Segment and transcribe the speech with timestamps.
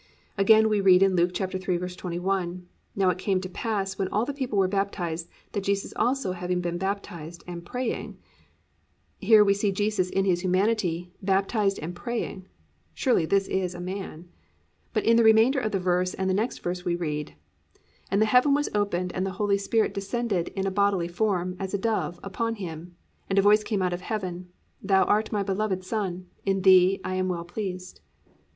[0.35, 2.63] Again we read in Luke 3:21,
[2.95, 6.59] +"Now it came to pass, when all the people were baptised, that Jesus also having
[6.59, 8.17] been baptised, and praying,..."+
[9.19, 12.47] Here we see Jesus in His humanity, baptised and praying.
[12.95, 14.27] Surely this is a man.
[14.91, 17.35] But in the remainder of the verse and in the next verse we read,
[18.09, 21.75] +"And the heaven was opened, and the Holy Spirit descended in a bodily form, as
[21.75, 22.95] a dove, upon him,
[23.29, 24.49] and a voice came out of heaven,
[24.81, 28.01] Thou art my beloved Son; in thee I am well pleased."